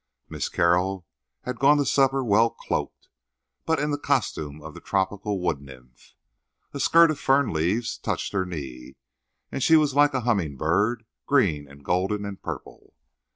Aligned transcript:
Miss 0.29 0.49
Carroll 0.49 1.05
had 1.43 1.59
gone 1.59 1.77
to 1.77 1.85
supper 1.85 2.23
well 2.23 2.49
cloaked, 2.49 3.07
but 3.67 3.77
in 3.79 3.91
the 3.91 3.99
costume 3.99 4.59
of 4.59 4.73
the 4.73 4.81
tropic 4.81 5.19
wood 5.23 5.61
nymph. 5.61 6.15
A 6.73 6.79
skirt 6.79 7.11
of 7.11 7.19
fern 7.19 7.53
leaves 7.53 7.99
touched 7.99 8.33
her 8.33 8.43
knee; 8.43 8.95
she 9.59 9.75
was 9.75 9.93
like 9.93 10.15
a 10.15 10.21
humming 10.21 10.57
bird—green 10.57 11.69
and 11.69 11.85
golden 11.85 12.25
and 12.25 12.41
purple. 12.41 12.95